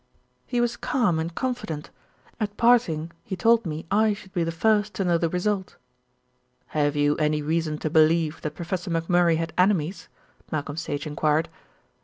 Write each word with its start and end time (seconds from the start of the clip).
"He 0.47 0.59
was 0.59 0.77
calm 0.77 1.19
and 1.19 1.35
confident. 1.35 1.91
At 2.39 2.57
parting 2.57 3.11
he 3.23 3.35
told 3.35 3.67
me 3.67 3.85
I 3.91 4.13
should 4.15 4.33
be 4.33 4.43
the 4.43 4.51
first 4.51 4.95
to 4.95 5.05
know 5.05 5.19
the 5.19 5.29
result." 5.29 5.77
"Have 6.69 6.95
you 6.95 7.15
any 7.17 7.43
reason 7.43 7.77
to 7.77 7.89
believe 7.91 8.41
that 8.41 8.55
Professor 8.55 8.89
McMurray 8.89 9.37
had 9.37 9.53
enemies?" 9.59 10.07
Malcolm 10.51 10.75
Sage 10.75 11.05
enquired. 11.05 11.49